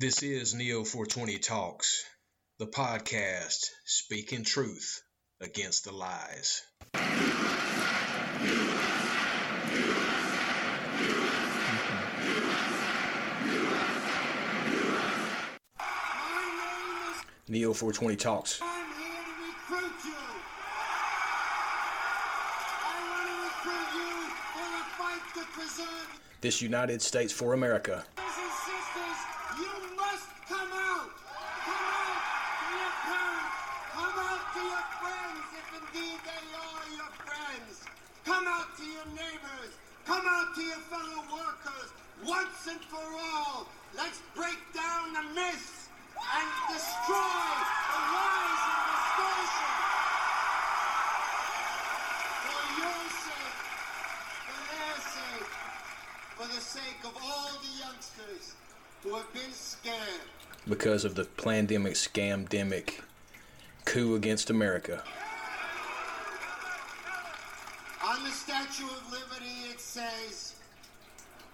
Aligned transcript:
This 0.00 0.22
is 0.22 0.54
Neo 0.54 0.84
420 0.84 1.38
Talks, 1.40 2.04
the 2.60 2.68
podcast 2.68 3.64
speaking 3.84 4.44
truth 4.44 5.02
against 5.40 5.82
the 5.82 5.90
lies. 5.90 6.62
Neo 17.48 17.72
420 17.72 18.14
Talks. 18.14 18.60
I'm 18.62 18.86
here 19.00 19.24
to 19.24 19.32
recruit 19.48 20.04
you. 20.04 20.14
I 22.84 22.94
want 23.10 23.26
to 23.26 23.34
recruit 23.48 23.90
you 23.98 24.14
for 24.54 24.68
the 24.78 24.84
fight 24.96 25.24
to 25.34 25.42
preserve 25.58 26.20
This 26.40 26.62
United 26.62 27.02
States 27.02 27.32
for 27.32 27.52
America. 27.52 28.04
Must 30.18 30.30
come 30.48 30.72
out. 30.72 31.10
Come 31.62 31.86
out 31.94 32.22
to 32.58 32.66
your 32.74 32.94
parents. 33.06 33.58
Come 33.94 34.18
out 34.18 34.44
to 34.54 34.60
your 34.66 34.86
friends, 34.98 35.46
if 35.58 35.68
indeed 35.78 36.18
they 36.26 36.44
are 36.58 36.86
your 36.98 37.12
friends. 37.22 37.74
Come 38.24 38.46
out 38.48 38.68
to 38.78 38.84
your 38.84 39.08
neighbors. 39.14 39.72
Come 40.06 40.26
out 40.26 40.54
to 40.56 40.62
your 40.62 40.82
fellow 40.90 41.22
workers. 41.30 41.88
Once 42.26 42.66
and 42.66 42.80
for 42.90 42.98
all, 42.98 43.66
let's 43.96 44.20
break 44.34 44.58
down 44.74 45.12
the 45.14 45.22
myths 45.38 45.88
and 46.18 46.48
destroy 46.66 47.46
the 47.94 48.00
lies 48.10 48.62
and 48.66 48.82
distortion. 48.90 49.74
For 52.42 52.62
your 52.82 53.02
sake, 53.22 53.58
for 54.46 54.58
their 54.66 54.98
sake, 55.14 55.52
for 56.34 56.46
the 56.50 56.62
sake 56.74 57.00
of 57.06 57.14
all 57.22 57.52
the 57.62 57.72
youngsters 57.78 58.58
who 59.02 59.14
have 59.14 59.32
been 59.32 59.42
because 60.68 61.04
of 61.04 61.14
the 61.14 61.24
pandemic 61.24 61.94
scamdemic 61.94 63.00
coup 63.84 64.14
against 64.14 64.50
America. 64.50 65.02
On 68.04 68.22
the 68.24 68.30
Statue 68.30 68.84
of 68.84 69.12
Liberty, 69.12 69.70
it 69.70 69.80
says, 69.80 70.54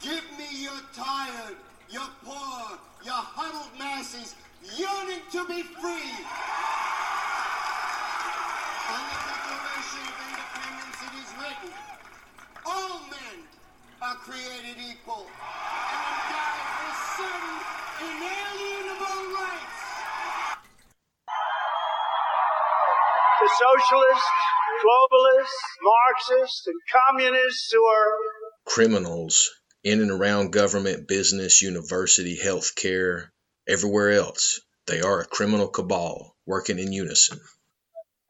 Give 0.00 0.22
me 0.38 0.62
your 0.62 0.80
tired, 0.94 1.56
your 1.90 2.08
poor, 2.24 2.78
your 3.04 3.14
huddled 3.14 3.78
masses 3.78 4.34
yearning 4.76 5.22
to 5.30 5.44
be 5.46 5.62
free. 5.62 6.14
On 8.90 9.02
the 9.10 9.18
Declaration 9.30 10.04
of 10.10 10.16
Independence, 10.26 10.98
it 11.06 11.14
is 11.22 11.30
written, 11.38 11.70
All 12.66 13.00
men 13.10 13.44
are 14.02 14.16
created 14.16 14.76
equal 14.90 15.26
with 17.24 18.00
certain 18.00 18.16
inalienable 18.16 19.34
rights. 19.34 19.80
the 23.40 23.50
socialists, 23.58 24.30
globalists, 24.84 25.62
Marxists, 25.82 26.66
and 26.66 26.80
communists 26.92 27.72
who 27.72 27.84
are 27.84 28.12
Criminals 28.66 29.50
in 29.82 30.00
and 30.00 30.10
around 30.10 30.52
government, 30.52 31.06
business, 31.08 31.60
university, 31.62 32.38
healthcare, 32.42 33.28
everywhere 33.68 34.12
else. 34.12 34.60
They 34.86 35.00
are 35.00 35.20
a 35.20 35.26
criminal 35.26 35.68
cabal 35.68 36.34
working 36.46 36.78
in 36.78 36.92
unison. 36.92 37.40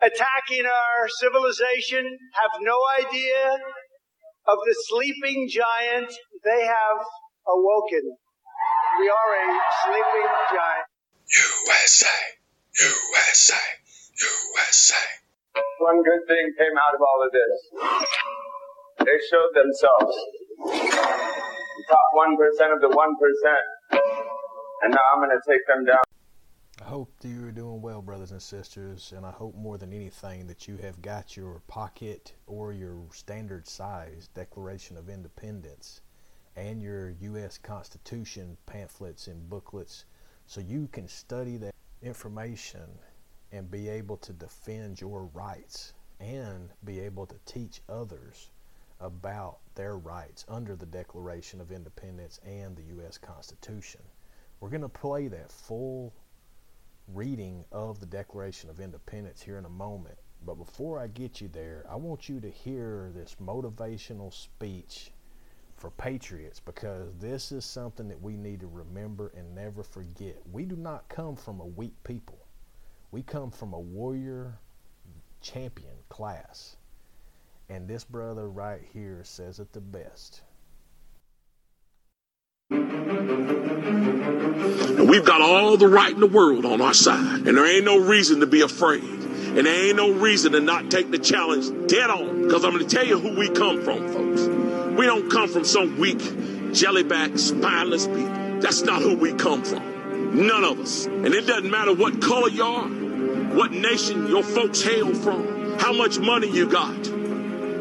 attacking 0.03 0.67
our 0.67 1.09
civilization 1.21 2.05
have 2.33 2.51
no 2.61 2.79
idea 3.01 3.59
of 4.47 4.59
the 4.67 4.75
sleeping 4.89 5.49
giant 5.49 6.13
they 6.45 6.65
have 6.67 7.07
awoken. 7.49 8.17
We 9.01 9.09
are 9.11 9.31
a 9.35 9.47
sleeping 9.83 10.31
giant. 10.55 10.87
USA, 11.27 12.17
USA, 12.81 13.63
USA. 14.21 15.03
One 15.79 16.03
good 16.05 16.23
thing 16.29 16.55
came 16.57 16.79
out 16.79 16.95
of 16.95 17.01
all 17.03 17.27
of 17.27 17.33
this. 17.33 17.59
They 19.01 19.19
showed 19.31 19.51
themselves. 19.55 20.17
The 21.77 21.85
top 21.89 22.09
1% 22.15 22.75
of 22.75 22.81
the 22.81 22.89
1%. 22.89 24.01
And 24.83 24.93
now 24.93 25.01
I'm 25.13 25.21
going 25.21 25.31
to 25.31 25.43
take 25.51 25.67
them 25.67 25.85
down. 25.85 26.05
I 26.81 26.85
hope 26.85 27.13
that 27.21 27.29
you're 27.29 27.51
doing 27.51 27.83
well, 27.83 28.01
brothers 28.01 28.31
and 28.31 28.43
sisters, 28.43 29.13
and 29.17 29.27
I 29.27 29.33
hope 29.33 29.57
more 29.57 29.77
than 29.77 29.93
anything 29.93 30.47
that 30.47 30.69
you 30.69 30.77
have 30.77 31.03
got 31.03 31.37
your 31.37 31.63
pocket 31.67 32.35
or 32.47 32.73
your 32.73 33.07
standard 33.13 33.67
size 33.67 34.29
Declaration 34.35 34.97
of 34.97 35.09
Independence 35.09 36.01
and 36.57 36.81
your 36.81 37.11
U.S. 37.21 37.59
Constitution 37.59 38.57
pamphlets 38.67 39.27
and 39.27 39.49
booklets 39.49 40.05
so 40.47 40.61
you 40.61 40.89
can 40.93 41.09
study 41.09 41.57
that 41.57 41.75
information 42.03 42.87
and 43.53 43.71
be 43.71 43.89
able 43.89 44.17
to 44.19 44.33
defend 44.33 45.01
your 45.01 45.25
rights 45.35 45.93
and 46.21 46.71
be 46.85 47.01
able 47.01 47.27
to 47.27 47.37
teach 47.45 47.81
others 47.89 48.51
about 49.01 49.59
their 49.75 49.99
rights 49.99 50.45
under 50.49 50.77
the 50.77 50.87
Declaration 50.87 51.61
of 51.61 51.73
Independence 51.73 52.41
and 52.47 52.77
the 52.77 52.83
U.S. 52.97 53.19
Constitution. 53.19 54.01
We're 54.61 54.71
going 54.71 54.83
to 54.83 54.89
play 54.89 55.29
that 55.29 55.51
full 55.51 56.13
reading 57.09 57.65
of 57.73 58.01
the 58.01 58.07
Declaration 58.07 58.71
of 58.71 58.81
Independence 58.81 59.43
here 59.43 59.59
in 59.59 59.65
a 59.65 59.71
moment. 59.71 60.19
But 60.47 60.55
before 60.55 60.99
I 60.99 61.09
get 61.09 61.41
you 61.41 61.49
there, 61.49 61.85
I 61.91 61.97
want 61.97 62.29
you 62.29 62.41
to 62.41 62.51
hear 62.51 63.11
this 63.15 63.37
motivational 63.43 64.33
speech 64.33 65.11
for 65.85 65.91
patriots 65.91 66.61
because 66.61 67.13
this 67.21 67.53
is 67.53 67.63
something 67.63 68.09
that 68.09 68.19
we 68.23 68.39
need 68.39 68.59
to 68.59 68.67
remember 68.67 69.31
and 69.37 69.55
never 69.55 69.83
forget. 69.83 70.39
We 70.51 70.65
do 70.65 70.77
not 70.77 71.07
come 71.11 71.37
from 71.37 71.61
a 71.61 71.67
weak 71.67 71.93
people, 72.05 72.39
we 73.11 73.21
come 73.21 73.51
from 73.51 73.75
a 73.75 73.79
warrior 73.79 74.59
champion 75.43 75.93
class. 76.09 76.77
And 77.69 77.87
this 77.87 78.03
brother 78.03 78.49
right 78.49 78.81
here 78.95 79.21
says 79.25 79.61
it 79.61 79.75
the 79.75 79.83
best. 79.83 80.41
And 82.71 82.89
we've 85.07 85.27
got 85.27 85.43
all 85.43 85.77
the 85.77 85.89
right 85.89 86.15
in 86.15 86.21
the 86.21 86.27
world 86.27 86.65
on 86.65 86.81
our 86.81 86.95
side. 86.95 87.47
And 87.47 87.59
there 87.59 87.67
ain't 87.67 87.85
no 87.85 87.99
reason 87.99 88.41
to 88.41 88.47
be 88.47 88.63
afraid. 88.63 89.03
And 89.03 89.67
there 89.67 89.87
ain't 89.87 89.97
no 89.97 90.13
reason 90.13 90.53
to 90.53 90.61
not 90.61 90.91
take 90.91 91.11
the 91.11 91.19
challenge 91.19 91.67
dead 91.91 92.09
on. 92.09 92.43
Because 92.43 92.65
I'm 92.65 92.73
going 92.73 92.87
to 92.87 92.97
tell 92.97 93.07
you 93.07 93.19
who 93.19 93.39
we 93.39 93.51
come 93.51 93.83
from, 93.83 94.09
folks. 94.09 94.84
We 94.97 95.07
don't 95.07 95.31
come 95.31 95.49
from 95.49 95.65
some 95.65 95.99
weak, 95.99 96.19
jellyback, 96.19 97.39
spineless 97.39 98.07
people. 98.07 98.61
That's 98.61 98.83
not 98.83 99.03
who 99.03 99.17
we 99.17 99.33
come 99.35 99.63
from. 99.65 100.47
None 100.47 100.65
of 100.65 100.81
us. 100.81 101.07
And 101.07 101.27
it 101.27 101.47
doesn't 101.47 101.71
matter 101.71 101.95
what 101.95 102.21
color 102.21 102.49
you 102.49 102.63
are, 102.65 102.89
what 103.57 103.73
nation 103.73 104.27
your 104.27 104.43
folks 104.43 104.83
hail 104.83 105.15
from, 105.15 105.79
how 105.79 105.93
much 105.93 106.19
money 106.19 106.49
you 106.49 106.69
got. 106.69 107.09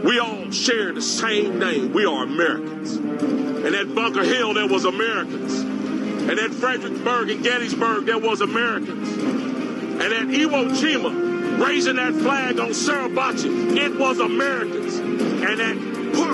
We 0.03 0.19
all 0.19 0.51
share 0.51 0.91
the 0.91 1.01
same 1.01 1.59
name. 1.59 1.93
We 1.93 2.05
are 2.05 2.23
Americans. 2.23 2.95
And 2.95 3.73
at 3.73 3.95
Bunker 3.95 4.23
Hill, 4.23 4.53
there 4.55 4.67
was 4.67 4.85
Americans. 4.85 5.59
And 5.59 6.39
at 6.39 6.51
Fredericksburg 6.51 7.29
and 7.29 7.43
Gettysburg, 7.43 8.05
there 8.05 8.19
was 8.19 8.41
Americans. 8.41 9.09
And 9.17 10.01
at 10.01 10.27
Iwo 10.27 10.71
Jima, 10.75 11.65
raising 11.65 11.95
that 11.95 12.13
flag 12.13 12.59
on 12.59 12.69
Suribachi, 12.69 13.77
it 13.77 13.97
was 13.97 14.19
Americans. 14.19 14.97
And 14.97 15.61
at 15.61 15.92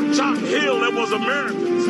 Pork 0.10 0.18
Chop 0.18 0.38
Hill, 0.38 0.80
there 0.80 0.92
was 0.92 1.12
Americans. 1.12 1.86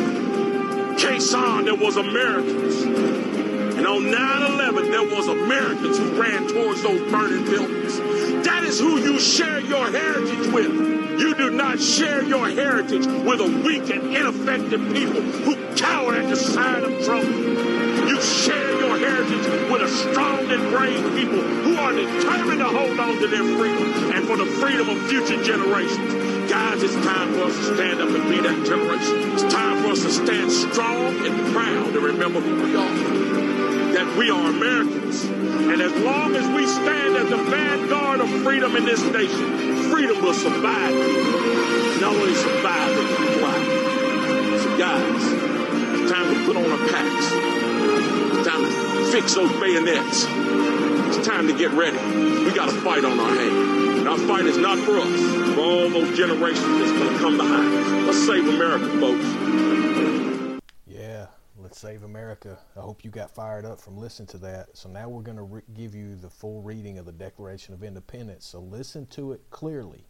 Khe 1.00 1.16
Sanh, 1.16 1.64
there 1.64 1.74
was 1.74 1.96
Americans. 1.96 2.82
And 2.82 3.86
on 3.86 4.02
9-11, 4.02 4.90
there 4.90 5.16
was 5.16 5.28
Americans 5.28 5.96
who 5.96 6.20
ran 6.20 6.46
towards 6.46 6.82
those 6.82 7.10
burning 7.10 7.44
buildings. 7.44 7.96
That 8.44 8.64
is 8.64 8.78
who 8.78 8.98
you 8.98 9.18
share 9.18 9.60
your 9.60 9.90
heritage 9.90 10.52
with. 10.52 10.70
You 11.20 11.34
do 11.34 11.50
not 11.50 11.80
share 11.80 12.22
your 12.22 12.48
heritage 12.48 13.06
with 13.06 13.40
a 13.40 13.62
weak 13.64 13.88
and 13.90 14.14
ineffective 14.14 14.92
people 14.92 15.22
who 15.22 15.56
cower 15.76 16.14
at 16.14 16.28
the 16.28 16.36
sight 16.36 16.82
of 16.82 17.04
trouble. 17.04 17.30
You 18.08 18.20
share 18.20 18.80
your 18.80 18.98
heritage 18.98 19.70
with 19.70 19.82
a 19.82 19.88
strong 19.88 20.50
and 20.50 20.70
brave 20.70 21.02
people 21.16 21.40
who 21.40 21.76
are 21.76 21.92
determined 21.92 22.58
to 22.58 22.66
hold 22.66 23.00
on 23.00 23.18
to 23.18 23.26
their 23.28 23.44
freedom 23.56 24.12
and 24.12 24.26
for 24.26 24.36
the 24.36 24.46
freedom 24.46 24.90
of 24.90 25.08
future 25.08 25.42
generations. 25.42 26.19
Guys, 26.50 26.82
it's 26.82 26.94
time 26.94 27.32
for 27.32 27.44
us 27.44 27.54
to 27.54 27.76
stand 27.76 28.00
up 28.00 28.08
and 28.08 28.28
be 28.28 28.40
that 28.40 28.66
generation. 28.66 29.30
It's 29.34 29.54
time 29.54 29.84
for 29.84 29.92
us 29.92 30.02
to 30.02 30.10
stand 30.10 30.50
strong 30.50 31.24
and 31.24 31.52
proud 31.54 31.94
and 31.94 32.02
remember 32.02 32.40
who 32.40 32.64
we 32.64 32.74
are 32.74 33.30
that 33.94 34.16
we 34.16 34.30
are 34.30 34.50
Americans. 34.50 35.24
And 35.24 35.80
as 35.80 35.92
long 36.02 36.34
as 36.34 36.48
we 36.48 36.66
stand 36.66 37.16
as 37.16 37.30
the 37.30 37.36
vanguard 37.36 38.20
of 38.20 38.28
freedom 38.42 38.74
in 38.74 38.84
this 38.84 39.00
nation, 39.00 39.90
freedom 39.90 40.20
will 40.22 40.34
survive. 40.34 40.94
Not 42.00 42.16
only 42.16 42.34
survive, 42.34 42.96
but 42.96 43.06
thrive. 43.38 44.60
So 44.60 44.78
guys, 44.78 45.22
it's 46.00 46.10
time 46.10 46.34
to 46.34 46.46
put 46.46 46.56
on 46.56 46.66
our 46.66 46.88
packs. 46.88 47.26
It's 48.38 48.48
time 48.48 48.64
to 48.64 49.12
fix 49.12 49.34
those 49.34 49.52
bayonets. 49.60 50.26
It's 50.28 51.26
time 51.26 51.46
to 51.46 51.56
get 51.56 51.70
ready. 51.72 51.98
We 52.44 52.52
got 52.54 52.68
a 52.68 52.72
fight 52.72 53.04
on 53.04 53.20
our 53.20 53.34
hands. 53.34 53.98
And 54.00 54.08
our 54.08 54.18
fight 54.18 54.46
is 54.46 54.56
not 54.56 54.78
for 54.78 54.98
us, 54.98 55.39
all 55.58 55.88
those 55.88 56.16
generations 56.16 56.78
that's 56.78 56.92
going 56.92 57.12
to 57.12 57.18
come 57.18 57.36
behind 57.36 57.74
us. 57.74 58.06
Let's 58.06 58.26
save 58.26 58.48
America, 58.48 58.88
folks. 59.00 60.60
Yeah, 60.86 61.26
let's 61.58 61.78
Save 61.78 62.02
America. 62.02 62.58
I 62.76 62.80
hope 62.80 63.04
you 63.04 63.10
got 63.10 63.30
fired 63.30 63.64
up 63.64 63.80
from 63.80 63.96
listening 63.96 64.28
to 64.28 64.38
that. 64.38 64.76
So 64.76 64.88
now 64.88 65.08
we're 65.08 65.22
going 65.22 65.36
to 65.36 65.42
re- 65.44 65.62
give 65.74 65.94
you 65.94 66.16
the 66.16 66.28
full 66.30 66.62
reading 66.62 66.98
of 66.98 67.06
the 67.06 67.12
Declaration 67.12 67.74
of 67.74 67.82
Independence. 67.82 68.44
So 68.46 68.60
listen 68.60 69.06
to 69.06 69.32
it 69.32 69.40
clearly, 69.50 70.04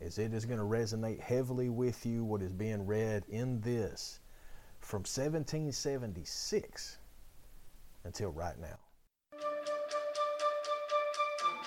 as 0.00 0.18
it 0.18 0.32
is 0.32 0.44
going 0.44 0.58
to 0.58 0.64
resonate 0.64 1.20
heavily 1.20 1.68
with 1.70 2.06
you 2.06 2.24
what 2.24 2.42
is 2.42 2.52
being 2.52 2.86
read 2.86 3.24
in 3.28 3.60
this 3.60 4.20
from 4.80 5.00
1776 5.00 6.98
until 8.04 8.30
right 8.30 8.58
now. 8.58 8.78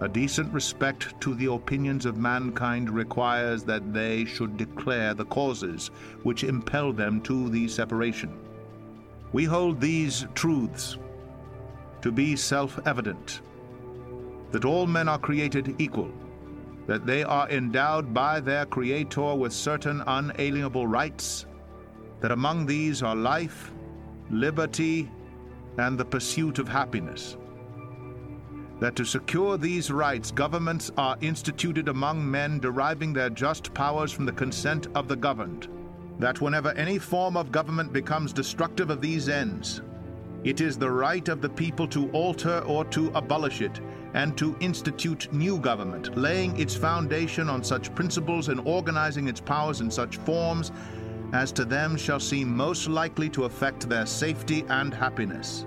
a 0.00 0.08
decent 0.08 0.52
respect 0.52 1.20
to 1.20 1.34
the 1.34 1.52
opinions 1.52 2.06
of 2.06 2.16
mankind 2.16 2.88
requires 2.88 3.64
that 3.64 3.92
they 3.92 4.24
should 4.24 4.56
declare 4.56 5.12
the 5.12 5.24
causes 5.24 5.90
which 6.22 6.44
impel 6.44 6.92
them 6.92 7.20
to 7.22 7.48
the 7.48 7.66
separation. 7.66 8.38
We 9.32 9.44
hold 9.44 9.80
these 9.80 10.26
truths 10.34 10.98
to 12.00 12.12
be 12.12 12.36
self 12.36 12.78
evident 12.86 13.40
that 14.52 14.64
all 14.64 14.86
men 14.86 15.08
are 15.08 15.18
created 15.18 15.74
equal, 15.78 16.12
that 16.86 17.04
they 17.04 17.22
are 17.22 17.50
endowed 17.50 18.14
by 18.14 18.40
their 18.40 18.64
Creator 18.66 19.34
with 19.34 19.52
certain 19.52 20.02
unalienable 20.06 20.86
rights, 20.86 21.44
that 22.20 22.30
among 22.30 22.66
these 22.66 23.02
are 23.02 23.16
life, 23.16 23.72
liberty, 24.30 25.10
and 25.76 25.98
the 25.98 26.04
pursuit 26.04 26.58
of 26.58 26.68
happiness 26.68 27.36
that 28.80 28.94
to 28.96 29.04
secure 29.04 29.56
these 29.56 29.90
rights, 29.90 30.30
governments 30.30 30.90
are 30.96 31.16
instituted 31.20 31.88
among 31.88 32.28
men 32.28 32.60
deriving 32.60 33.12
their 33.12 33.30
just 33.30 33.74
powers 33.74 34.12
from 34.12 34.24
the 34.24 34.32
consent 34.32 34.86
of 34.94 35.08
the 35.08 35.16
governed, 35.16 35.68
that 36.18 36.40
whenever 36.40 36.70
any 36.72 36.98
form 36.98 37.36
of 37.36 37.52
government 37.52 37.92
becomes 37.92 38.32
destructive 38.32 38.90
of 38.90 39.00
these 39.00 39.28
ends, 39.28 39.82
it 40.44 40.60
is 40.60 40.78
the 40.78 40.90
right 40.90 41.28
of 41.28 41.40
the 41.40 41.48
people 41.48 41.88
to 41.88 42.08
alter 42.10 42.60
or 42.60 42.84
to 42.84 43.10
abolish 43.14 43.60
it, 43.60 43.80
and 44.14 44.38
to 44.38 44.56
institute 44.60 45.32
new 45.32 45.58
government, 45.58 46.16
laying 46.16 46.58
its 46.58 46.74
foundation 46.74 47.50
on 47.50 47.62
such 47.62 47.94
principles 47.94 48.48
and 48.48 48.60
organizing 48.60 49.28
its 49.28 49.40
powers 49.40 49.80
in 49.80 49.90
such 49.90 50.16
forms 50.18 50.72
as 51.32 51.52
to 51.52 51.64
them 51.64 51.96
shall 51.96 52.20
seem 52.20 52.56
most 52.56 52.88
likely 52.88 53.28
to 53.28 53.44
affect 53.44 53.88
their 53.88 54.06
safety 54.06 54.64
and 54.68 54.94
happiness. 54.94 55.66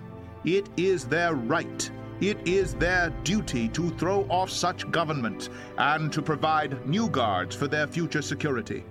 it 0.45 0.69
is 0.77 1.05
their 1.05 1.35
right, 1.35 1.89
it 2.19 2.37
is 2.47 2.73
their 2.75 3.09
duty 3.23 3.67
to 3.69 3.89
throw 3.91 4.23
off 4.29 4.49
such 4.49 4.89
government 4.91 5.49
and 5.77 6.11
to 6.13 6.21
provide 6.21 6.85
new 6.87 7.09
guards 7.09 7.55
for 7.55 7.67
their 7.67 7.87
future 7.87 8.21
security. 8.21 8.83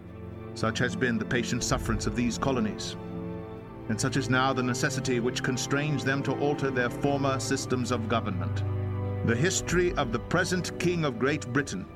Such 0.54 0.78
has 0.78 0.96
been 0.96 1.18
the 1.18 1.24
patient 1.24 1.62
sufferance 1.62 2.06
of 2.06 2.16
these 2.16 2.38
colonies, 2.38 2.96
and 3.88 4.00
such 4.00 4.16
is 4.16 4.28
now 4.28 4.52
the 4.52 4.62
necessity 4.62 5.20
which 5.20 5.42
constrains 5.42 6.04
them 6.04 6.22
to 6.24 6.38
alter 6.38 6.70
their 6.70 6.90
former 6.90 7.38
systems 7.38 7.90
of 7.90 8.08
government. 8.08 8.64
The 9.26 9.36
history 9.36 9.92
of 9.94 10.12
the 10.12 10.18
present 10.18 10.78
King 10.78 11.04
of 11.04 11.18
Great 11.18 11.46
Britain 11.52 11.86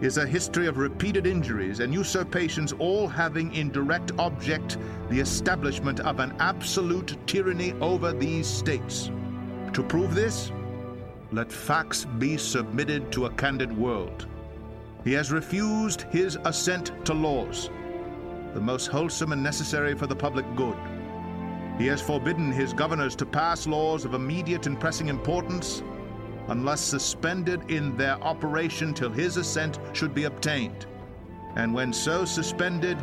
is 0.00 0.16
a 0.16 0.26
history 0.26 0.66
of 0.66 0.78
repeated 0.78 1.26
injuries 1.26 1.80
and 1.80 1.92
usurpations, 1.92 2.72
all 2.72 3.06
having 3.06 3.54
in 3.54 3.70
direct 3.70 4.12
object 4.18 4.78
the 5.10 5.20
establishment 5.20 6.00
of 6.00 6.18
an 6.18 6.34
absolute 6.40 7.16
tyranny 7.26 7.72
over 7.80 8.12
these 8.12 8.46
states. 8.46 9.10
To 9.74 9.82
prove 9.82 10.14
this, 10.14 10.50
let 11.30 11.52
facts 11.52 12.04
be 12.04 12.36
submitted 12.36 13.12
to 13.12 13.26
a 13.26 13.30
candid 13.30 13.76
world. 13.76 14.26
He 15.04 15.12
has 15.12 15.32
refused 15.32 16.02
his 16.10 16.38
assent 16.44 16.92
to 17.06 17.14
laws, 17.14 17.70
the 18.54 18.60
most 18.60 18.86
wholesome 18.86 19.32
and 19.32 19.42
necessary 19.42 19.94
for 19.94 20.06
the 20.06 20.16
public 20.16 20.44
good. 20.56 20.76
He 21.78 21.86
has 21.86 22.02
forbidden 22.02 22.52
his 22.52 22.72
governors 22.72 23.16
to 23.16 23.26
pass 23.26 23.66
laws 23.66 24.04
of 24.04 24.14
immediate 24.14 24.66
and 24.66 24.78
pressing 24.78 25.08
importance 25.08 25.82
unless 26.48 26.80
suspended 26.80 27.70
in 27.70 27.96
their 27.96 28.22
operation 28.22 28.92
till 28.92 29.10
his 29.10 29.36
assent 29.36 29.78
should 29.92 30.14
be 30.14 30.24
obtained. 30.24 30.86
And 31.56 31.72
when 31.72 31.92
so 31.92 32.24
suspended, 32.24 32.98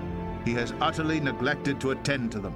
he 0.45 0.53
has 0.53 0.73
utterly 0.81 1.19
neglected 1.19 1.79
to 1.81 1.91
attend 1.91 2.31
to 2.31 2.39
them. 2.39 2.55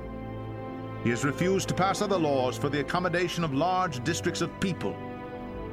He 1.03 1.09
has 1.09 1.25
refused 1.25 1.67
to 1.69 1.73
pass 1.73 2.01
other 2.01 2.17
laws 2.17 2.57
for 2.57 2.69
the 2.69 2.79
accommodation 2.79 3.43
of 3.43 3.53
large 3.53 4.03
districts 4.03 4.41
of 4.41 4.59
people, 4.59 4.95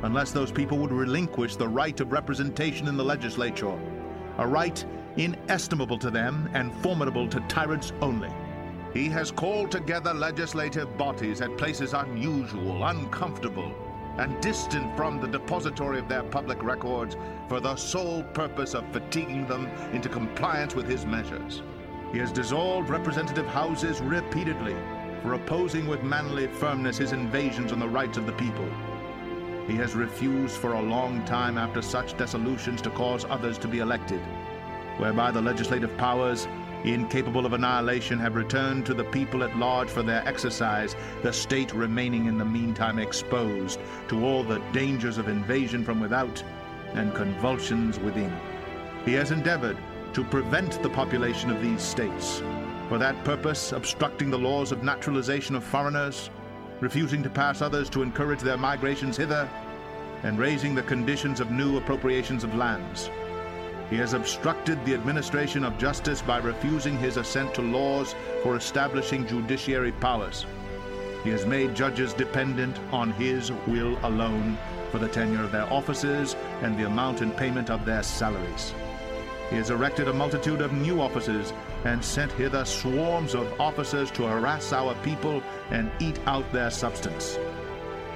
unless 0.02 0.32
those 0.32 0.50
people 0.50 0.78
would 0.78 0.92
relinquish 0.92 1.56
the 1.56 1.68
right 1.68 1.98
of 2.00 2.12
representation 2.12 2.88
in 2.88 2.96
the 2.96 3.04
legislature, 3.04 3.78
a 4.38 4.46
right 4.46 4.84
inestimable 5.16 5.98
to 5.98 6.10
them 6.10 6.48
and 6.54 6.74
formidable 6.82 7.28
to 7.28 7.40
tyrants 7.40 7.92
only. 8.00 8.30
He 8.92 9.08
has 9.08 9.30
called 9.30 9.70
together 9.70 10.12
legislative 10.12 10.98
bodies 10.98 11.40
at 11.40 11.56
places 11.56 11.94
unusual, 11.94 12.84
uncomfortable, 12.84 13.72
and 14.18 14.40
distant 14.40 14.96
from 14.96 15.20
the 15.20 15.28
depository 15.28 15.98
of 15.98 16.08
their 16.08 16.22
public 16.22 16.62
records 16.62 17.16
for 17.48 17.60
the 17.60 17.76
sole 17.76 18.22
purpose 18.22 18.74
of 18.74 18.90
fatiguing 18.92 19.46
them 19.46 19.66
into 19.92 20.08
compliance 20.08 20.74
with 20.74 20.88
his 20.88 21.06
measures. 21.06 21.62
He 22.12 22.18
has 22.18 22.32
dissolved 22.32 22.90
representative 22.90 23.46
houses 23.46 24.00
repeatedly 24.00 24.76
for 25.22 25.34
opposing 25.34 25.86
with 25.86 26.02
manly 26.02 26.48
firmness 26.48 26.98
his 26.98 27.12
invasions 27.12 27.72
on 27.72 27.78
the 27.78 27.88
rights 27.88 28.16
of 28.16 28.26
the 28.26 28.32
people. 28.32 28.68
He 29.66 29.76
has 29.76 29.94
refused 29.94 30.56
for 30.56 30.72
a 30.72 30.82
long 30.82 31.24
time 31.24 31.56
after 31.56 31.80
such 31.82 32.16
dissolutions 32.16 32.82
to 32.82 32.90
cause 32.90 33.24
others 33.26 33.58
to 33.58 33.68
be 33.68 33.78
elected, 33.78 34.20
whereby 34.96 35.30
the 35.30 35.40
legislative 35.40 35.96
powers 35.96 36.48
incapable 36.84 37.44
of 37.46 37.52
annihilation, 37.52 38.18
have 38.18 38.34
returned 38.34 38.86
to 38.86 38.94
the 38.94 39.04
people 39.04 39.42
at 39.42 39.56
large 39.56 39.88
for 39.88 40.02
their 40.02 40.26
exercise, 40.26 40.96
the 41.22 41.32
state 41.32 41.72
remaining 41.74 42.26
in 42.26 42.38
the 42.38 42.44
meantime 42.44 42.98
exposed 42.98 43.80
to 44.08 44.24
all 44.24 44.42
the 44.42 44.62
dangers 44.72 45.18
of 45.18 45.28
invasion 45.28 45.84
from 45.84 46.00
without 46.00 46.42
and 46.94 47.14
convulsions 47.14 47.98
within. 47.98 48.32
He 49.04 49.12
has 49.14 49.30
endeavored 49.30 49.78
to 50.14 50.24
prevent 50.24 50.82
the 50.82 50.90
population 50.90 51.50
of 51.50 51.62
these 51.62 51.82
states, 51.82 52.42
for 52.88 52.98
that 52.98 53.24
purpose 53.24 53.72
obstructing 53.72 54.30
the 54.30 54.38
laws 54.38 54.72
of 54.72 54.82
naturalization 54.82 55.54
of 55.54 55.62
foreigners, 55.62 56.30
refusing 56.80 57.22
to 57.22 57.30
pass 57.30 57.62
others 57.62 57.88
to 57.90 58.02
encourage 58.02 58.40
their 58.40 58.56
migrations 58.56 59.16
hither, 59.16 59.48
and 60.22 60.38
raising 60.38 60.74
the 60.74 60.82
conditions 60.82 61.40
of 61.40 61.50
new 61.50 61.76
appropriations 61.76 62.44
of 62.44 62.54
lands. 62.54 63.10
He 63.90 63.96
has 63.96 64.12
obstructed 64.12 64.82
the 64.84 64.94
administration 64.94 65.64
of 65.64 65.76
justice 65.76 66.22
by 66.22 66.38
refusing 66.38 66.96
his 66.96 67.16
assent 67.16 67.52
to 67.54 67.62
laws 67.62 68.14
for 68.44 68.54
establishing 68.54 69.26
judiciary 69.26 69.90
powers. 69.90 70.46
He 71.24 71.30
has 71.30 71.44
made 71.44 71.74
judges 71.74 72.12
dependent 72.12 72.78
on 72.92 73.10
his 73.10 73.50
will 73.66 73.98
alone 74.04 74.56
for 74.92 74.98
the 74.98 75.08
tenure 75.08 75.42
of 75.42 75.50
their 75.50 75.70
offices 75.72 76.36
and 76.62 76.78
the 76.78 76.86
amount 76.86 77.20
and 77.20 77.36
payment 77.36 77.68
of 77.68 77.84
their 77.84 78.04
salaries. 78.04 78.72
He 79.50 79.56
has 79.56 79.70
erected 79.70 80.06
a 80.06 80.12
multitude 80.12 80.60
of 80.60 80.72
new 80.72 81.00
offices 81.00 81.52
and 81.84 82.02
sent 82.02 82.30
hither 82.32 82.64
swarms 82.64 83.34
of 83.34 83.60
officers 83.60 84.12
to 84.12 84.22
harass 84.22 84.72
our 84.72 84.94
people 85.02 85.42
and 85.70 85.90
eat 85.98 86.20
out 86.26 86.50
their 86.52 86.70
substance. 86.70 87.38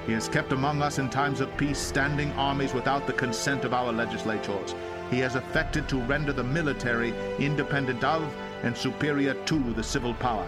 He 0.05 0.13
has 0.13 0.29
kept 0.29 0.53
among 0.53 0.81
us 0.81 0.99
in 0.99 1.09
times 1.09 1.41
of 1.41 1.57
peace 1.57 1.79
standing 1.79 2.31
armies 2.33 2.73
without 2.73 3.07
the 3.07 3.13
consent 3.13 3.65
of 3.65 3.73
our 3.73 3.91
legislators 3.91 4.73
he 5.11 5.19
has 5.19 5.35
affected 5.35 5.87
to 5.89 6.01
render 6.01 6.33
the 6.33 6.43
military 6.43 7.13
independent 7.37 8.03
of 8.03 8.23
and 8.63 8.75
superior 8.75 9.33
to 9.45 9.73
the 9.73 9.83
civil 9.83 10.13
power. 10.15 10.47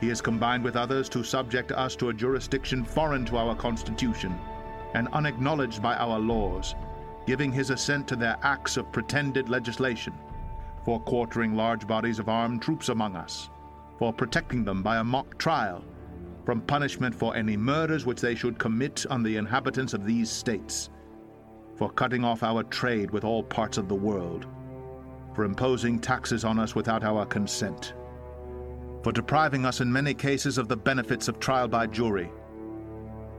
He 0.00 0.08
has 0.08 0.20
combined 0.20 0.64
with 0.64 0.76
others 0.76 1.08
to 1.10 1.22
subject 1.22 1.72
us 1.72 1.96
to 1.96 2.08
a 2.08 2.14
jurisdiction 2.14 2.84
foreign 2.84 3.24
to 3.26 3.36
our 3.36 3.54
Constitution 3.54 4.38
and 4.94 5.08
unacknowledged 5.12 5.82
by 5.82 5.94
our 5.96 6.18
laws. 6.18 6.74
giving 7.26 7.52
his 7.52 7.70
assent 7.70 8.08
to 8.08 8.16
their 8.16 8.36
acts 8.42 8.76
of 8.76 8.90
pretended 8.92 9.48
legislation, 9.48 10.12
for 10.84 11.00
quartering 11.00 11.54
large 11.54 11.86
bodies 11.86 12.18
of 12.18 12.28
armed 12.28 12.60
troops 12.60 12.88
among 12.88 13.16
us, 13.16 13.50
for 13.98 14.12
protecting 14.12 14.64
them 14.64 14.82
by 14.82 14.96
a 14.96 15.04
mock 15.04 15.38
trial, 15.38 15.84
from 16.44 16.60
punishment 16.62 17.14
for 17.14 17.36
any 17.36 17.56
murders 17.56 18.04
which 18.04 18.20
they 18.20 18.34
should 18.34 18.58
commit 18.58 19.06
on 19.10 19.22
the 19.22 19.36
inhabitants 19.36 19.94
of 19.94 20.04
these 20.04 20.28
states, 20.28 20.90
for 21.76 21.90
cutting 21.90 22.24
off 22.24 22.42
our 22.42 22.62
trade 22.64 23.10
with 23.10 23.24
all 23.24 23.42
parts 23.42 23.78
of 23.78 23.88
the 23.88 23.94
world, 23.94 24.46
for 25.34 25.44
imposing 25.44 25.98
taxes 25.98 26.44
on 26.44 26.58
us 26.58 26.74
without 26.74 27.04
our 27.04 27.24
consent, 27.26 27.94
for 29.02 29.12
depriving 29.12 29.64
us 29.64 29.80
in 29.80 29.92
many 29.92 30.14
cases 30.14 30.58
of 30.58 30.68
the 30.68 30.76
benefits 30.76 31.28
of 31.28 31.40
trial 31.40 31.68
by 31.68 31.86
jury, 31.86 32.30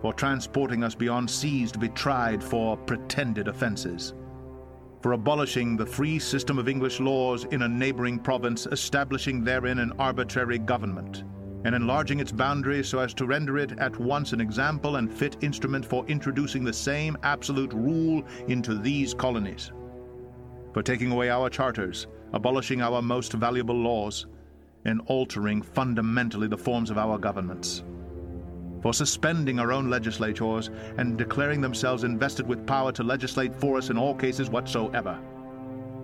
for 0.02 0.14
transporting 0.14 0.84
us 0.84 0.96
beyond 0.96 1.30
seas 1.30 1.72
to 1.72 1.80
be 1.80 1.90
tried 1.90 2.44
for 2.44 2.76
pretended 2.76 3.48
offenses, 3.48 4.14
for 5.02 5.14
abolishing 5.14 5.78
the 5.78 5.86
free 5.86 6.18
system 6.20 6.58
of 6.58 6.68
English 6.68 7.00
laws 7.00 7.46
in 7.46 7.62
a 7.62 7.68
neighboring 7.68 8.20
province, 8.20 8.68
establishing 8.68 9.44
therein 9.44 9.80
an 9.80 9.94
arbitrary 10.00 10.58
government, 10.58 11.24
and 11.66 11.76
enlarging 11.76 12.20
its 12.20 12.32
boundaries 12.32 12.88
so 12.88 13.00
as 13.00 13.14
to 13.14 13.26
render 13.26 13.58
it 13.58 13.72
at 13.80 13.98
once 14.00 14.34
an 14.34 14.42
example 14.42 14.98
and 14.98 15.12
fit 15.12 15.38
instrument 15.42 15.86
for 15.86 16.06
introducing 16.08 16.64
the 16.64 16.74
same 16.74 17.18
absolute 17.24 17.74
rule 17.74 18.24
into 18.48 18.76
these 18.76 19.14
colonies, 19.14 19.72
for 20.74 20.84
taking 20.84 21.12
away 21.12 21.30
our 21.30 21.50
charters, 21.50 22.08
abolishing 22.34 22.82
our 22.82 23.02
most 23.02 23.34
valuable 23.34 23.76
laws, 23.76 24.26
and 24.86 25.02
altering 25.06 25.62
fundamentally 25.62 26.48
the 26.48 26.58
forms 26.58 26.90
of 26.90 26.98
our 26.98 27.18
governments 27.18 27.84
for 28.84 28.94
suspending 28.94 29.60
our 29.60 29.72
own 29.72 29.90
legislators 29.90 30.70
and 30.98 31.18
declaring 31.18 31.62
themselves 31.62 32.04
invested 32.04 32.46
with 32.46 32.68
power 32.68 32.92
to 32.92 33.02
legislate 33.02 33.56
for 33.56 33.78
us 33.78 33.90
in 33.90 33.98
all 33.98 34.14
cases 34.14 34.50
whatsoever. 34.50 35.18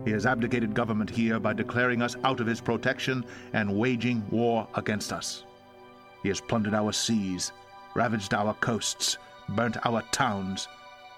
He 0.06 0.12
has 0.12 0.25
abdicated 0.25 0.74
government 0.74 1.10
here 1.10 1.42
by 1.42 1.51
declaring 1.51 2.01
us 2.01 2.16
out 2.24 2.39
of 2.39 2.48
his 2.48 2.62
protection 2.62 3.25
and 3.51 3.78
waging 3.78 4.25
war 4.32 4.66
against 4.75 5.12
us. 5.12 5.44
He 6.22 6.30
has 6.30 6.42
plundered 6.42 6.74
our 6.74 6.92
seas, 6.92 7.52
ravaged 7.96 8.34
our 8.34 8.54
coasts, 8.56 9.18
burnt 9.50 9.78
our 9.86 10.02
towns, 10.12 10.68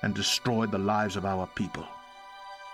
and 0.04 0.14
destroyed 0.14 0.72
the 0.72 0.78
lives 0.78 1.16
of 1.16 1.26
our 1.26 1.48
people. 1.48 1.86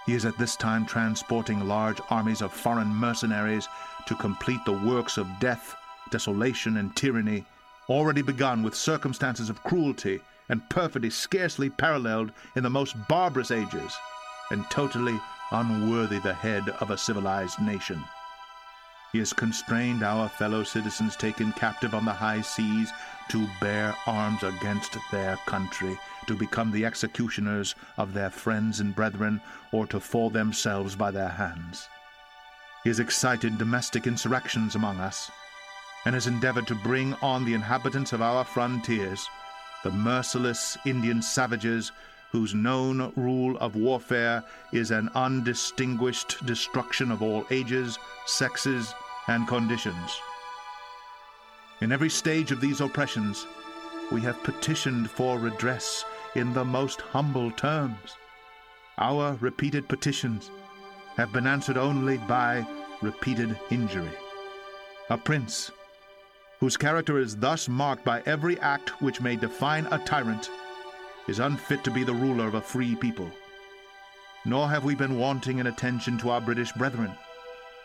He 0.05 0.13
is 0.13 0.25
at 0.25 0.37
this 0.37 0.55
time 0.55 0.85
transporting 0.85 1.67
large 1.67 1.99
armies 2.09 2.41
of 2.41 2.53
foreign 2.53 2.87
mercenaries 2.87 3.67
to 4.07 4.15
complete 4.15 4.63
the 4.65 4.71
works 4.71 5.17
of 5.17 5.27
death, 5.39 5.75
desolation, 6.11 6.77
and 6.77 6.95
tyranny 6.95 7.45
already 7.89 8.21
begun 8.21 8.63
with 8.63 8.75
circumstances 8.75 9.49
of 9.49 9.63
cruelty 9.63 10.21
and 10.49 10.69
perfidy 10.69 11.09
scarcely 11.09 11.69
paralleled 11.69 12.31
in 12.55 12.63
the 12.63 12.69
most 12.69 12.95
barbarous 13.07 13.51
ages, 13.51 13.93
and 14.51 14.69
totally 14.69 15.19
unworthy 15.51 16.19
the 16.19 16.33
head 16.33 16.69
of 16.79 16.89
a 16.89 16.97
civilized 16.97 17.59
nation. 17.61 18.01
He 19.17 19.21
has 19.21 19.33
constrained 19.33 20.03
our 20.03 20.29
fellow 20.29 20.63
citizens 20.63 21.15
taken 21.15 21.51
captive 21.53 21.95
on 21.95 22.05
the 22.05 22.13
high 22.13 22.41
seas 22.41 22.91
to 23.29 23.49
bear 23.59 23.95
arms 24.05 24.43
against 24.43 24.95
their 25.09 25.37
country, 25.47 25.97
to 26.27 26.35
become 26.35 26.71
the 26.71 26.85
executioners 26.85 27.73
of 27.97 28.13
their 28.13 28.29
friends 28.29 28.79
and 28.79 28.93
brethren, 28.95 29.41
or 29.71 29.87
to 29.87 29.99
fall 29.99 30.29
themselves 30.29 30.95
by 30.95 31.09
their 31.09 31.29
hands. 31.29 31.87
He 32.83 32.89
has 32.89 32.99
excited 32.99 33.57
domestic 33.57 34.05
insurrections 34.05 34.75
among 34.75 34.99
us, 34.99 35.31
and 36.05 36.13
has 36.13 36.27
endeavored 36.27 36.67
to 36.67 36.75
bring 36.75 37.15
on 37.15 37.43
the 37.43 37.55
inhabitants 37.55 38.13
of 38.13 38.21
our 38.21 38.45
frontiers, 38.45 39.27
the 39.83 39.89
merciless 39.89 40.77
Indian 40.85 41.23
savages 41.23 41.91
whose 42.31 42.53
known 42.53 43.11
rule 43.15 43.57
of 43.57 43.75
warfare 43.75 44.43
is 44.73 44.91
an 44.91 45.09
undistinguished 45.15 46.45
destruction 46.45 47.09
of 47.09 47.23
all 47.23 47.47
ages, 47.49 47.97
sexes, 48.27 48.93
and 49.27 49.47
conditions. 49.47 50.19
In 51.81 51.91
every 51.91 52.09
stage 52.09 52.51
of 52.51 52.61
these 52.61 52.81
oppressions, 52.81 53.45
we 54.11 54.21
have 54.21 54.43
petitioned 54.43 55.09
for 55.09 55.37
redress 55.37 56.05
in 56.35 56.53
the 56.53 56.65
most 56.65 57.01
humble 57.01 57.51
terms. 57.51 58.15
Our 58.97 59.37
repeated 59.41 59.87
petitions 59.87 60.49
have 61.17 61.31
been 61.33 61.47
answered 61.47 61.77
only 61.77 62.17
by 62.17 62.65
repeated 63.01 63.59
injury. 63.69 64.09
A 65.09 65.17
prince 65.17 65.71
whose 66.59 66.77
character 66.77 67.19
is 67.19 67.35
thus 67.37 67.69
marked 67.69 68.03
by 68.03 68.21
every 68.25 68.59
act 68.59 69.01
which 69.01 69.21
may 69.21 69.35
define 69.35 69.85
a 69.91 69.99
tyrant, 69.99 70.49
is 71.27 71.39
unfit 71.39 71.83
to 71.83 71.91
be 71.91 72.03
the 72.03 72.13
ruler 72.13 72.47
of 72.47 72.55
a 72.55 72.61
free 72.61 72.95
people. 72.95 73.29
Nor 74.45 74.69
have 74.69 74.83
we 74.83 74.95
been 74.95 75.19
wanting 75.19 75.59
in 75.59 75.67
attention 75.67 76.17
to 76.19 76.29
our 76.29 76.41
British 76.41 76.71
brethren. 76.73 77.11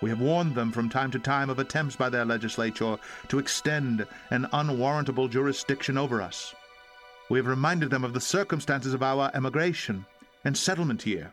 We 0.03 0.11
have 0.11 0.21
warned 0.21 0.55
them 0.55 0.73
from 0.73 0.91
time 0.91 1.11
to 1.13 1.19
time 1.19 1.49
of 1.49 1.59
attempts 1.59 1.97
by 1.97 2.11
their 2.11 2.27
legislature 2.27 2.99
to 3.29 3.39
extend 3.39 4.07
an 4.31 4.47
unwarrantable 4.53 5.29
jurisdiction 5.29 5.97
over 5.97 6.21
us. 6.21 6.55
We 7.31 7.39
have 7.39 7.47
reminded 7.47 7.89
them 7.89 8.05
of 8.05 8.13
the 8.13 8.21
circumstances 8.21 8.93
of 8.93 9.03
our 9.03 9.31
emigration 9.33 10.05
and 10.45 10.59
settlement 10.59 11.03
here. 11.03 11.33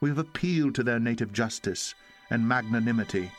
We 0.00 0.08
have 0.08 0.18
appealed 0.18 0.74
to 0.76 0.82
their 0.82 1.00
native 1.00 1.34
justice 1.34 1.94
and 2.30 2.48
magnanimity 2.48 3.30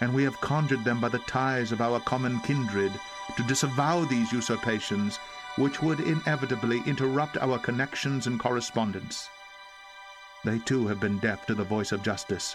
and 0.00 0.14
we 0.14 0.24
have 0.24 0.40
conjured 0.40 0.84
them 0.84 1.00
by 1.00 1.08
the 1.08 1.20
ties 1.20 1.72
of 1.72 1.80
our 1.80 2.00
common 2.00 2.40
kindred 2.40 2.92
to 3.36 3.42
disavow 3.44 4.04
these 4.04 4.32
usurpations, 4.32 5.16
which 5.56 5.82
would 5.82 6.00
inevitably 6.00 6.82
interrupt 6.86 7.38
our 7.38 7.58
connections 7.58 8.26
and 8.26 8.38
correspondence. 8.38 9.28
They 10.44 10.58
too 10.60 10.86
have 10.86 11.00
been 11.00 11.18
deaf 11.18 11.46
to 11.46 11.54
the 11.54 11.64
voice 11.64 11.92
of 11.92 12.02
justice 12.02 12.54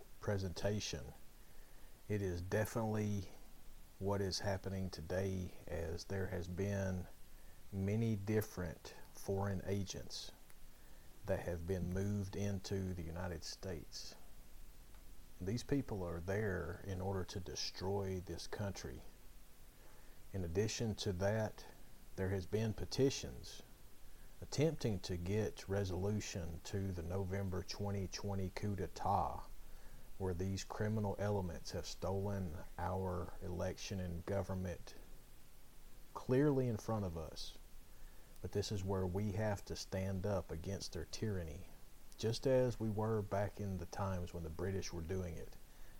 presentation, 0.21 1.01
it 2.07 2.21
is 2.21 2.41
definitely 2.43 3.27
what 3.97 4.21
is 4.21 4.39
happening 4.39 4.89
today 4.91 5.51
as 5.67 6.03
there 6.05 6.27
has 6.27 6.47
been 6.47 7.05
many 7.73 8.15
different 8.25 8.93
foreign 9.13 9.61
agents 9.67 10.31
that 11.25 11.39
have 11.39 11.67
been 11.67 11.93
moved 11.93 12.35
into 12.35 12.93
the 12.93 13.01
United 13.01 13.43
States. 13.43 14.15
These 15.41 15.63
people 15.63 16.03
are 16.03 16.21
there 16.25 16.81
in 16.87 17.01
order 17.01 17.23
to 17.23 17.39
destroy 17.39 18.21
this 18.25 18.47
country. 18.47 19.01
In 20.33 20.43
addition 20.43 20.95
to 20.95 21.13
that, 21.13 21.63
there 22.15 22.29
has 22.29 22.45
been 22.45 22.73
petitions 22.73 23.63
attempting 24.41 24.99
to 24.99 25.17
get 25.17 25.63
resolution 25.67 26.59
to 26.65 26.91
the 26.91 27.03
November 27.03 27.63
2020 27.67 28.51
coup 28.55 28.75
d'etat 28.75 29.41
where 30.21 30.33
these 30.35 30.63
criminal 30.63 31.15
elements 31.17 31.71
have 31.71 31.85
stolen 31.85 32.51
our 32.77 33.33
election 33.43 33.99
and 33.99 34.23
government 34.27 34.93
clearly 36.13 36.67
in 36.67 36.77
front 36.77 37.03
of 37.03 37.17
us. 37.17 37.57
But 38.43 38.51
this 38.51 38.71
is 38.71 38.83
where 38.83 39.07
we 39.07 39.31
have 39.31 39.65
to 39.65 39.75
stand 39.75 40.27
up 40.27 40.51
against 40.51 40.93
their 40.93 41.07
tyranny, 41.11 41.67
just 42.19 42.45
as 42.45 42.79
we 42.79 42.91
were 42.91 43.23
back 43.23 43.59
in 43.59 43.79
the 43.79 43.87
times 43.87 44.31
when 44.31 44.43
the 44.43 44.49
British 44.49 44.93
were 44.93 45.01
doing 45.01 45.35
it. 45.37 45.55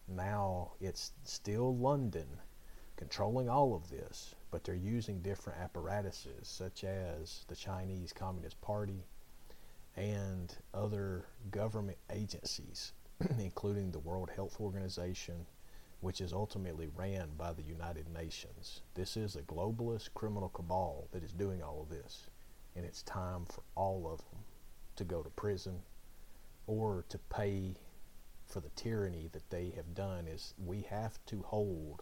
Now 0.07 0.73
it's 0.79 1.13
still 1.23 1.75
London 1.75 2.27
controlling 2.97 3.49
all 3.49 3.73
of 3.73 3.89
this, 3.89 4.35
but 4.51 4.63
they're 4.63 4.75
using 4.75 5.21
different 5.21 5.59
apparatuses, 5.59 6.47
such 6.47 6.83
as 6.83 7.43
the 7.47 7.55
Chinese 7.55 8.13
Communist 8.13 8.61
Party 8.61 9.03
and 9.95 10.55
other 10.75 11.25
government 11.49 11.97
agencies, 12.11 12.93
including 13.39 13.91
the 13.91 13.99
World 13.99 14.29
Health 14.35 14.59
Organization, 14.59 15.45
which 15.99 16.21
is 16.21 16.33
ultimately 16.33 16.87
ran 16.95 17.29
by 17.37 17.53
the 17.53 17.61
United 17.61 18.07
Nations. 18.09 18.81
This 18.95 19.15
is 19.17 19.35
a 19.35 19.41
globalist 19.41 20.13
criminal 20.13 20.49
cabal 20.49 21.07
that 21.11 21.23
is 21.23 21.33
doing 21.33 21.61
all 21.61 21.81
of 21.81 21.89
this, 21.89 22.27
and 22.75 22.85
it's 22.85 23.03
time 23.03 23.45
for 23.45 23.63
all 23.75 24.09
of 24.11 24.19
them 24.29 24.43
to 24.95 25.03
go 25.03 25.21
to 25.21 25.29
prison 25.29 25.81
or 26.67 27.05
to 27.09 27.17
pay 27.17 27.75
for 28.45 28.59
the 28.59 28.69
tyranny 28.69 29.29
that 29.31 29.49
they 29.49 29.71
have 29.75 29.93
done 29.93 30.27
is 30.27 30.53
we 30.63 30.81
have 30.81 31.17
to 31.25 31.41
hold 31.43 32.01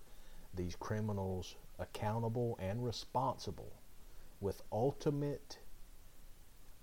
these 0.53 0.75
criminals 0.75 1.55
accountable 1.77 2.57
and 2.59 2.83
responsible 2.83 3.71
with 4.41 4.61
ultimate 4.71 5.59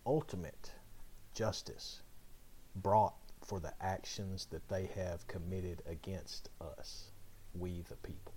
ultimate 0.06 0.72
justice 1.34 2.02
brought 2.76 3.14
for 3.46 3.60
the 3.60 3.72
actions 3.80 4.46
that 4.50 4.68
they 4.68 4.86
have 4.96 5.26
committed 5.28 5.82
against 5.86 6.50
us, 6.60 7.12
we 7.54 7.82
the 7.88 7.96
people. 7.96 8.34